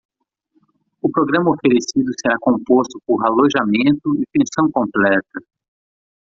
O 1.01 1.11
programa 1.11 1.51
oferecido 1.51 2.09
será 2.23 2.35
composto 2.39 2.97
por 3.05 3.23
alojamento 3.23 4.15
e 4.19 4.23
pensão 4.33 4.71
completa. 4.71 5.39